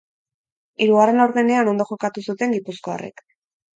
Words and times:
Hirugarren 0.85 1.21
laurdenean 1.21 1.71
ondo 1.75 1.87
jokatu 1.93 2.25
zuten 2.31 2.57
gipuzkoarrek. 2.59 3.27